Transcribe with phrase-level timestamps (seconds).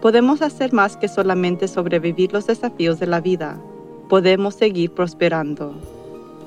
[0.00, 3.60] podemos hacer más que solamente sobrevivir los desafíos de la vida.
[4.08, 5.74] Podemos seguir prosperando.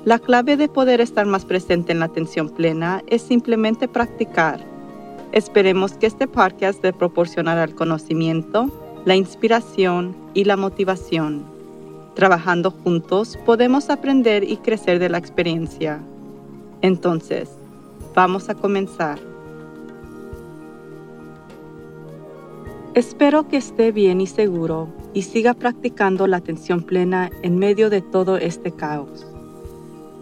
[0.05, 4.59] La clave de poder estar más presente en la atención plena es simplemente practicar.
[5.31, 8.69] Esperemos que este podcast le proporcionará el conocimiento,
[9.05, 11.43] la inspiración y la motivación.
[12.15, 15.99] Trabajando juntos podemos aprender y crecer de la experiencia.
[16.81, 17.49] Entonces,
[18.13, 19.32] vamos a comenzar.
[22.95, 28.01] Espero que esté bien y seguro y siga practicando la atención plena en medio de
[28.03, 29.25] todo este caos.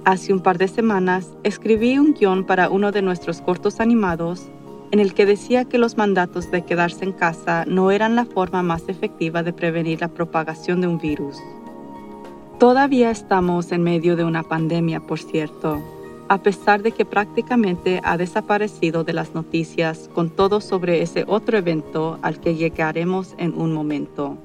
[0.05, 4.47] Hace un par de semanas escribí un guion para uno de nuestros cortos animados
[4.91, 8.63] en el que decía que los mandatos de quedarse en casa no eran la forma
[8.63, 11.39] más efectiva de prevenir la propagación de un virus.
[12.58, 15.81] Todavía estamos en medio de una pandemia, por cierto,
[16.31, 21.57] a pesar de que prácticamente ha desaparecido de las noticias con todo sobre ese otro
[21.57, 24.38] evento al que llegaremos en un momento.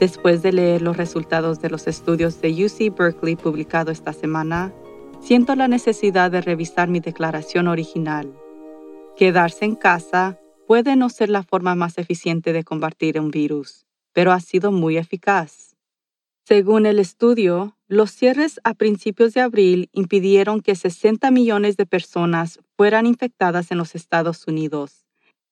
[0.00, 4.72] Después de leer los resultados de los estudios de UC Berkeley publicado esta semana,
[5.20, 8.34] siento la necesidad de revisar mi declaración original.
[9.16, 14.32] Quedarse en casa puede no ser la forma más eficiente de combatir un virus, pero
[14.32, 15.76] ha sido muy eficaz.
[16.44, 22.60] Según el estudio, los cierres a principios de abril impidieron que 60 millones de personas
[22.76, 25.04] fueran infectadas en los Estados Unidos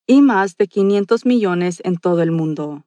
[0.06, 2.84] y más de 500 millones en todo el mundo.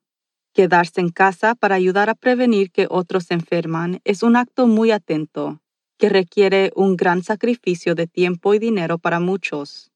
[0.54, 4.92] Quedarse en casa para ayudar a prevenir que otros se enferman es un acto muy
[4.92, 5.62] atento,
[5.98, 9.92] que requiere un gran sacrificio de tiempo y dinero para muchos.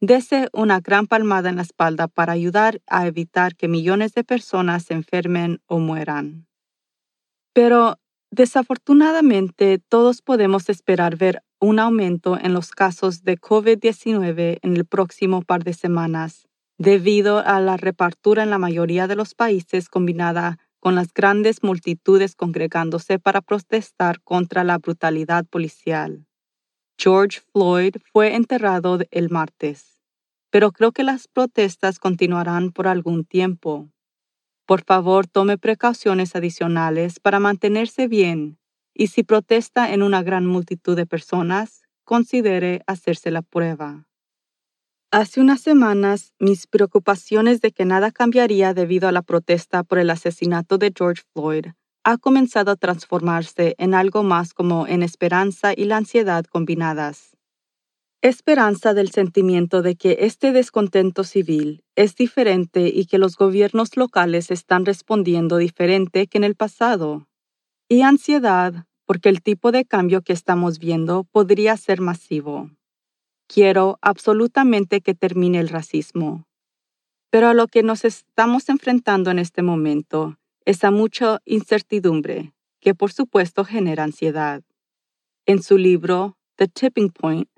[0.00, 4.84] Dese una gran palmada en la espalda para ayudar a evitar que millones de personas
[4.84, 6.46] se enfermen o mueran.
[7.52, 7.98] Pero
[8.30, 15.42] Desafortunadamente, todos podemos esperar ver un aumento en los casos de COVID-19 en el próximo
[15.42, 16.48] par de semanas,
[16.78, 22.36] debido a la repartura en la mayoría de los países combinada con las grandes multitudes
[22.36, 26.24] congregándose para protestar contra la brutalidad policial.
[26.98, 30.00] George Floyd fue enterrado el martes,
[30.50, 33.90] pero creo que las protestas continuarán por algún tiempo.
[34.70, 38.60] Por favor, tome precauciones adicionales para mantenerse bien
[38.94, 44.06] y si protesta en una gran multitud de personas, considere hacerse la prueba.
[45.10, 50.08] Hace unas semanas, mis preocupaciones de que nada cambiaría debido a la protesta por el
[50.08, 51.66] asesinato de George Floyd
[52.04, 57.29] ha comenzado a transformarse en algo más como en esperanza y la ansiedad combinadas
[58.22, 64.50] esperanza del sentimiento de que este descontento civil es diferente y que los gobiernos locales
[64.50, 67.28] están respondiendo diferente que en el pasado.
[67.88, 72.70] Y ansiedad porque el tipo de cambio que estamos viendo podría ser masivo.
[73.48, 76.46] Quiero absolutamente que termine el racismo.
[77.30, 82.94] Pero a lo que nos estamos enfrentando en este momento es a mucha incertidumbre, que
[82.94, 84.62] por supuesto genera ansiedad.
[85.46, 87.48] En su libro The Tipping Point,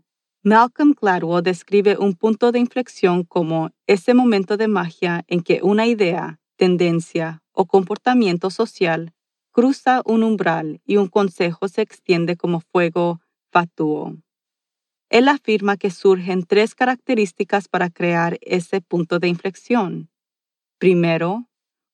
[0.44, 5.86] Malcolm Gladwell describe un punto de inflexión como ese momento de magia en que una
[5.86, 9.14] idea, tendencia o comportamiento social
[9.52, 13.20] cruza un umbral y un consejo se extiende como fuego
[13.52, 14.16] fatuo.
[15.10, 20.10] Él afirma que surgen tres características para crear ese punto de inflexión.
[20.78, 21.46] Primero,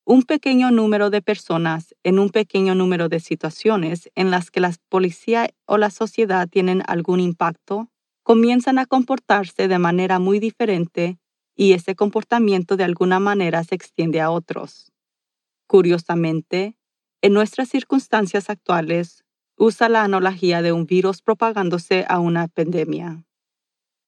[0.07, 4.73] un pequeño número de personas en un pequeño número de situaciones en las que la
[4.89, 7.91] policía o la sociedad tienen algún impacto
[8.29, 11.19] comienzan a comportarse de manera muy diferente
[11.57, 14.93] y ese comportamiento de alguna manera se extiende a otros.
[15.67, 16.77] Curiosamente,
[17.23, 19.25] en nuestras circunstancias actuales,
[19.57, 23.25] usa la analogía de un virus propagándose a una pandemia.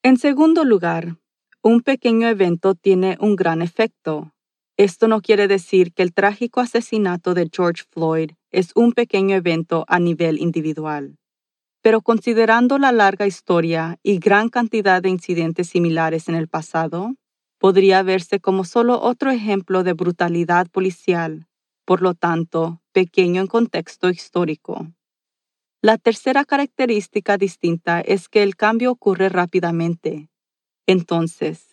[0.03, 1.17] En segundo lugar,
[1.63, 4.35] un pequeño evento tiene un gran efecto.
[4.77, 9.87] Esto no quiere decir que el trágico asesinato de George Floyd es un pequeño evento
[9.89, 11.20] a nivel individual
[11.83, 17.15] pero considerando la larga historia y gran cantidad de incidentes similares en el pasado,
[17.59, 21.47] podría verse como solo otro ejemplo de brutalidad policial,
[21.87, 24.89] por lo tanto, pequeño en contexto histórico.
[25.83, 30.31] La tercera característica distinta es que el cambio ocurre rápidamente.
[30.87, 31.69] Entonces,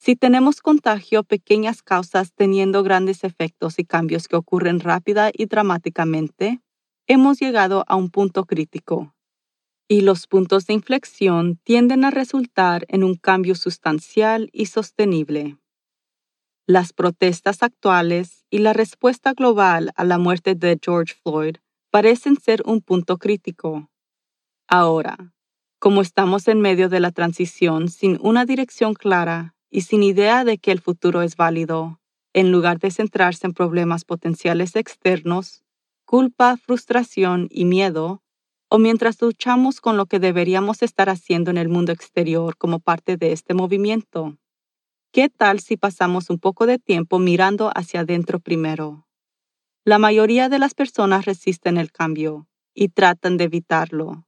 [0.00, 6.60] Si tenemos contagio, pequeñas causas teniendo grandes efectos y cambios que ocurren rápida y dramáticamente,
[7.08, 9.13] hemos llegado a un punto crítico.
[9.88, 15.58] Y los puntos de inflexión tienden a resultar en un cambio sustancial y sostenible.
[16.66, 21.56] Las protestas actuales y la respuesta global a la muerte de George Floyd
[21.90, 23.90] parecen ser un punto crítico.
[24.66, 25.34] Ahora,
[25.78, 30.56] como estamos en medio de la transición sin una dirección clara y sin idea de
[30.56, 32.00] que el futuro es válido,
[32.32, 35.62] en lugar de centrarse en problemas potenciales externos,
[36.06, 38.23] culpa, frustración y miedo,
[38.68, 43.16] o mientras luchamos con lo que deberíamos estar haciendo en el mundo exterior como parte
[43.16, 44.36] de este movimiento.
[45.12, 49.06] ¿Qué tal si pasamos un poco de tiempo mirando hacia adentro primero?
[49.84, 54.26] La mayoría de las personas resisten el cambio y tratan de evitarlo.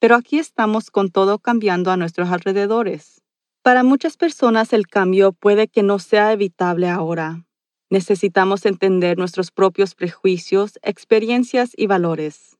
[0.00, 3.22] Pero aquí estamos con todo cambiando a nuestros alrededores.
[3.62, 7.46] Para muchas personas el cambio puede que no sea evitable ahora.
[7.90, 12.57] Necesitamos entender nuestros propios prejuicios, experiencias y valores.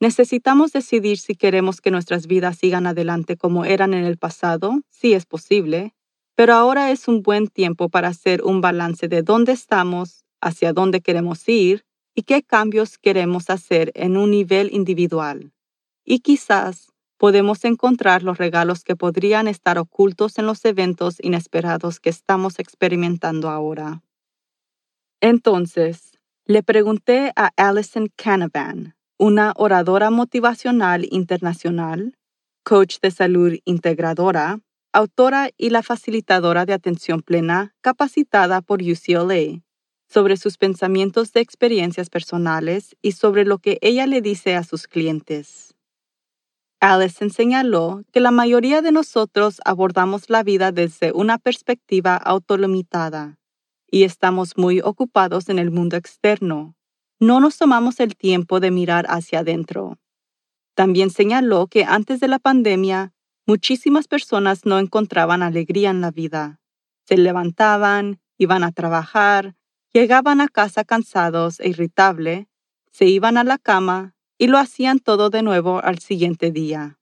[0.00, 5.12] Necesitamos decidir si queremos que nuestras vidas sigan adelante como eran en el pasado, si
[5.12, 5.94] es posible,
[6.34, 11.02] pero ahora es un buen tiempo para hacer un balance de dónde estamos, hacia dónde
[11.02, 15.52] queremos ir y qué cambios queremos hacer en un nivel individual.
[16.02, 22.08] Y quizás podemos encontrar los regalos que podrían estar ocultos en los eventos inesperados que
[22.08, 24.02] estamos experimentando ahora.
[25.20, 32.16] Entonces, le pregunté a Alison Canavan, una oradora motivacional internacional,
[32.64, 34.60] coach de salud integradora,
[34.94, 39.60] autora y la facilitadora de atención plena capacitada por UCLA,
[40.08, 44.86] sobre sus pensamientos de experiencias personales y sobre lo que ella le dice a sus
[44.86, 45.74] clientes.
[46.80, 53.38] Allison señaló que la mayoría de nosotros abordamos la vida desde una perspectiva autolimitada
[53.90, 56.74] y estamos muy ocupados en el mundo externo.
[57.22, 59.98] No nos tomamos el tiempo de mirar hacia adentro.
[60.74, 63.12] También señaló que antes de la pandemia,
[63.46, 66.60] muchísimas personas no encontraban alegría en la vida.
[67.06, 69.54] Se levantaban, iban a trabajar,
[69.92, 72.46] llegaban a casa cansados e irritables,
[72.90, 76.98] se iban a la cama y lo hacían todo de nuevo al siguiente día.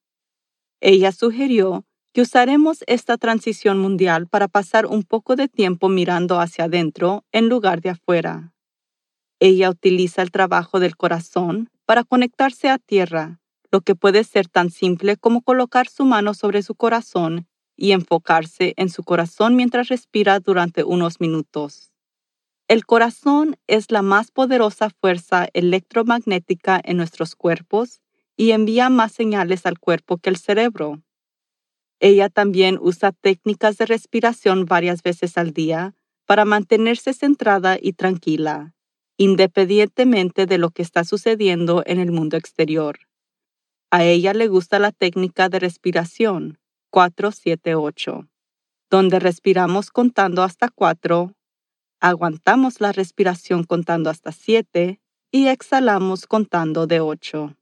[0.81, 6.65] Ella sugirió que usaremos esta transición mundial para pasar un poco de tiempo mirando hacia
[6.65, 8.53] adentro en lugar de afuera.
[9.41, 13.41] Ella utiliza el trabajo del corazón para conectarse a tierra,
[13.71, 17.47] lo que puede ser tan simple como colocar su mano sobre su corazón
[17.77, 21.93] y enfocarse en su corazón mientras respira durante unos minutos.
[22.67, 28.01] El corazón es la más poderosa fuerza electromagnética en nuestros cuerpos
[28.37, 31.01] y envía más señales al cuerpo que el cerebro.
[32.01, 35.95] Ella también usa técnicas de respiración varias veces al día
[36.27, 38.75] para mantenerse centrada y tranquila,
[39.19, 43.01] independientemente de lo que está sucediendo en el mundo exterior.
[43.91, 46.59] A ella le gusta la técnica de respiración
[46.91, 48.27] 478,
[48.89, 51.35] donde respiramos contando hasta 4
[52.01, 55.01] Aguantamos la respiración contando hasta 7
[55.33, 57.57] y exhalamos contando de 8.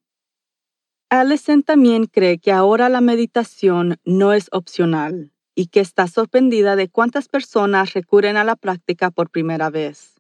[1.08, 6.91] Allison también cree que ahora la meditación no es opcional y que está sorprendida de
[6.91, 10.16] cuántas personas recurren a la práctica por primera vez.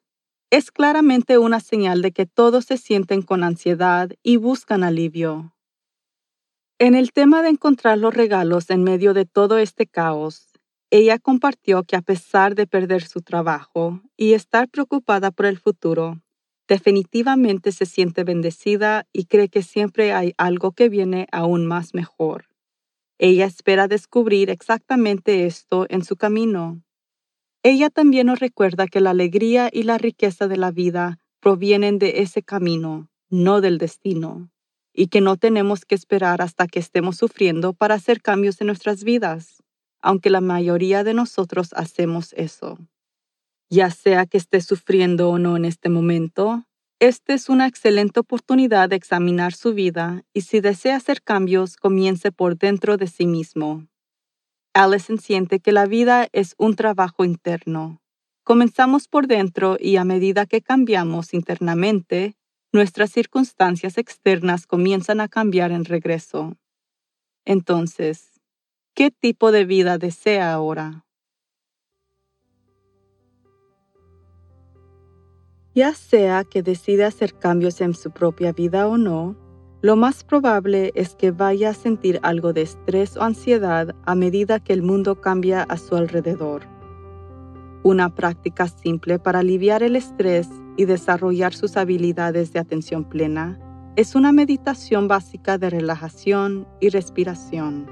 [0.50, 5.52] Es claramente una señal de que todos se sienten con ansiedad y buscan alivio.
[6.78, 10.52] En el tema de encontrar los regalos en medio de todo este caos,
[10.90, 16.22] ella compartió que a pesar de perder su trabajo y estar preocupada por el futuro,
[16.68, 22.46] definitivamente se siente bendecida y cree que siempre hay algo que viene aún más mejor.
[23.18, 26.85] Ella espera descubrir exactamente esto en su camino.
[27.68, 32.20] Ella también nos recuerda que la alegría y la riqueza de la vida provienen de
[32.20, 34.50] ese camino, no del destino,
[34.92, 39.02] y que no tenemos que esperar hasta que estemos sufriendo para hacer cambios en nuestras
[39.02, 39.64] vidas
[40.06, 42.78] aunque la mayoría de nosotros hacemos eso.
[43.68, 46.64] Ya sea que esté sufriendo o no en este momento,
[47.00, 52.30] esta es una excelente oportunidad de examinar su vida y si desea hacer cambios, comience
[52.30, 53.88] por dentro de sí mismo.
[54.76, 58.00] Allison siente que la vida es un trabajo interno.
[58.44, 62.36] Comenzamos por dentro y a medida que cambiamos internamente,
[62.72, 66.56] nuestras circunstancias externas comienzan a cambiar en regreso.
[67.44, 68.36] Entonces,
[68.96, 71.04] ¿Qué tipo de vida desea ahora?
[75.74, 79.36] Ya sea que decida hacer cambios en su propia vida o no,
[79.86, 84.58] lo más probable es que vaya a sentir algo de estrés o ansiedad a medida
[84.58, 86.62] que el mundo cambia a su alrededor.
[87.84, 93.60] Una práctica simple para aliviar el estrés y desarrollar sus habilidades de atención plena
[93.94, 97.86] es una meditación básica de relajación y respiración.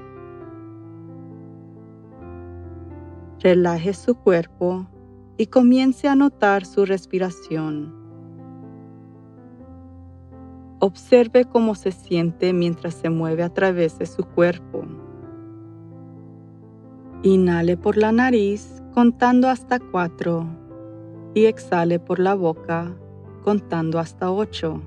[3.39, 4.85] Relaje su cuerpo
[5.37, 8.04] y comience a notar su respiración.
[10.87, 14.83] Observe cómo se siente mientras se mueve a través de su cuerpo.
[17.23, 20.45] Inhale por la nariz contando hasta cuatro
[21.33, 22.95] y exhale por la boca
[23.43, 24.79] contando hasta ocho.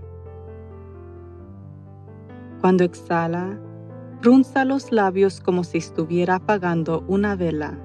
[2.61, 3.59] Cuando exhala,
[4.23, 7.77] runza los labios como si estuviera apagando una vela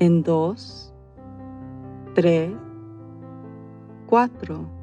[0.00, 0.92] en dos,
[2.16, 2.50] tres,
[4.08, 4.77] cuatro.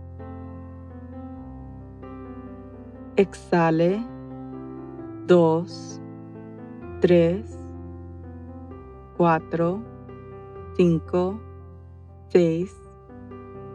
[3.18, 4.06] Exhale,
[5.26, 6.02] dos,
[7.00, 7.58] tres,
[9.16, 9.82] cuatro,
[10.76, 11.40] cinco,
[12.30, 12.76] seis,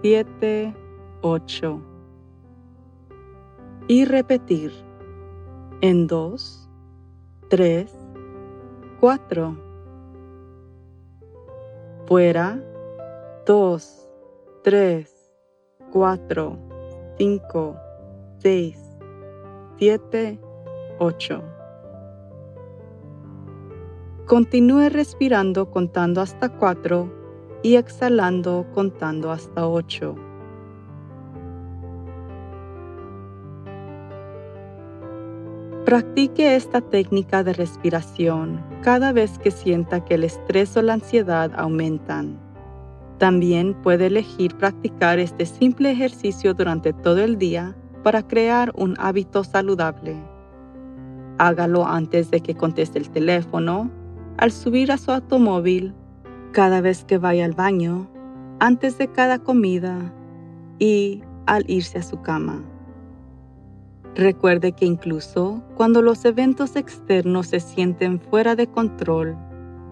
[0.03, 0.75] siete,
[1.23, 1.81] ocho.
[3.89, 4.73] Y repetir.
[5.81, 6.69] En dos,
[7.49, 7.91] tres,
[9.01, 9.57] cuatro.
[12.07, 12.61] Fuera,
[13.47, 14.09] 2,
[14.65, 15.33] 3,
[15.93, 16.59] 4,
[17.17, 17.77] 5,
[18.39, 18.80] 6,
[19.81, 20.39] 7,
[20.99, 21.43] 8.
[24.27, 27.11] Continúe respirando contando hasta 4
[27.63, 30.17] y exhalando contando hasta 8.
[35.87, 41.53] Practique esta técnica de respiración cada vez que sienta que el estrés o la ansiedad
[41.57, 42.39] aumentan.
[43.17, 49.45] También puede elegir practicar este simple ejercicio durante todo el día para crear un hábito
[49.45, 50.17] saludable.
[51.39, 53.91] Hágalo antes de que conteste el teléfono,
[54.37, 55.95] al subir a su automóvil,
[56.53, 58.09] cada vez que vaya al baño,
[58.59, 60.13] antes de cada comida
[60.79, 62.63] y al irse a su cama.
[64.15, 69.37] Recuerde que incluso cuando los eventos externos se sienten fuera de control,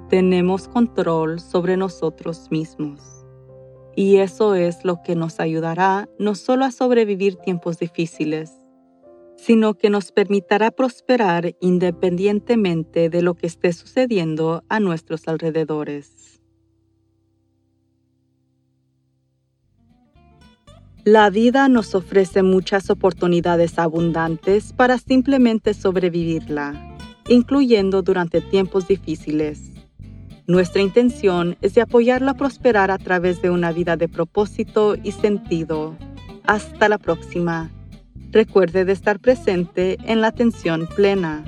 [0.08, 3.17] tenemos control sobre nosotros mismos.
[3.98, 8.52] Y eso es lo que nos ayudará no solo a sobrevivir tiempos difíciles,
[9.36, 16.40] sino que nos permitirá prosperar independientemente de lo que esté sucediendo a nuestros alrededores.
[21.02, 26.96] La vida nos ofrece muchas oportunidades abundantes para simplemente sobrevivirla,
[27.28, 29.72] incluyendo durante tiempos difíciles.
[30.48, 35.12] Nuestra intención es de apoyarla a prosperar a través de una vida de propósito y
[35.12, 35.94] sentido.
[36.44, 37.70] Hasta la próxima.
[38.32, 41.44] Recuerde de estar presente en la atención plena.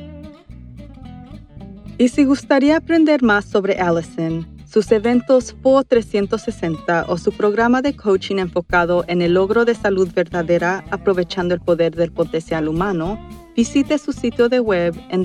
[1.97, 7.97] Y si gustaría aprender más sobre Allison, sus eventos FO 360 o su programa de
[7.97, 13.19] coaching enfocado en el logro de salud verdadera aprovechando el poder del potencial humano,
[13.57, 15.25] visite su sitio de web en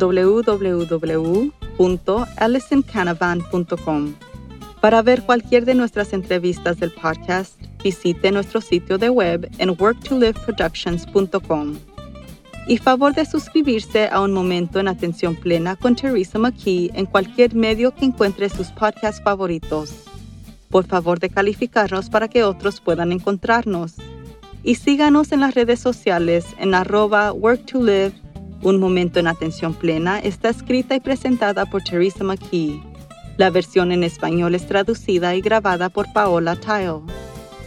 [1.78, 4.16] www.allisoncanavan.com.
[4.82, 11.76] Para ver cualquier de nuestras entrevistas del podcast, visite nuestro sitio de web en worktoliveproductions.com
[12.68, 17.54] y favor de suscribirse a Un Momento en Atención Plena con Teresa McKee en cualquier
[17.54, 19.94] medio que encuentre sus podcasts favoritos.
[20.70, 23.94] Por favor de calificarnos para que otros puedan encontrarnos.
[24.64, 28.14] Y síganos en las redes sociales en arroba work to live.
[28.66, 32.84] Un Momento en Atención Plena está escrita y presentada por Teresa McKee.
[33.38, 37.02] La versión en español es traducida y grabada por Paola Tile.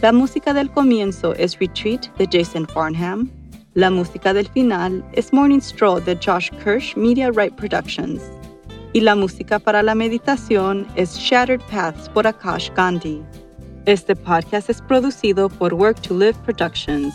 [0.03, 3.31] La música del comienzo es Retreat de Jason Farnham
[3.75, 8.19] la música del final es Morning Stroll de Josh Kirsch Media Right Productions.
[8.93, 13.21] Y la música para la meditación es Shattered Paths por Akash Gandhi.
[13.85, 17.13] Este podcast es producido por Work to Live Productions.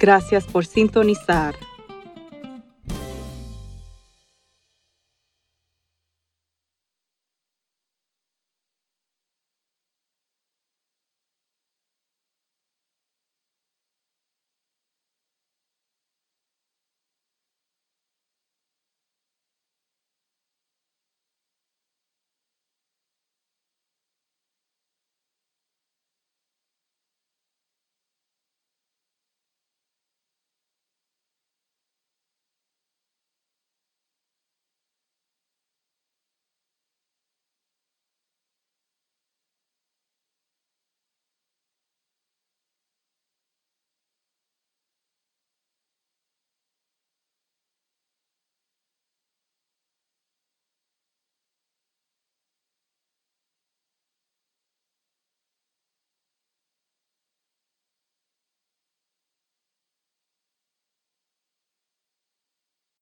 [0.00, 1.54] Gracias por sintonizar.